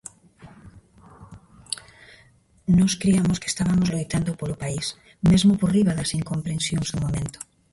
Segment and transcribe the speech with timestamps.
[2.77, 4.85] Nós criamos que estabamos loitando polo país,
[5.29, 7.37] mesmo por riba das incomprensións do momento.